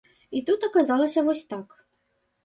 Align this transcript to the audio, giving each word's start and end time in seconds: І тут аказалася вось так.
І 0.37 0.39
тут 0.45 0.63
аказалася 0.67 1.23
вось 1.27 1.43
так. 1.51 1.75